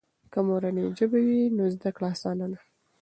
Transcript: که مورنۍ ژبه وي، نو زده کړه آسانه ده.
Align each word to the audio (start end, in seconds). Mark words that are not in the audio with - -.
که 0.31 0.39
مورنۍ 0.47 0.85
ژبه 0.97 1.19
وي، 1.27 1.41
نو 1.57 1.63
زده 1.75 1.89
کړه 1.95 2.07
آسانه 2.13 2.45
ده. 2.51 2.59